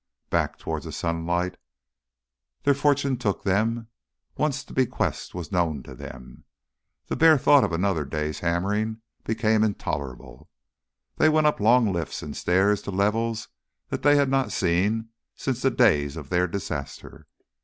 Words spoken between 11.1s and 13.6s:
They went up long lifts and stairs to levels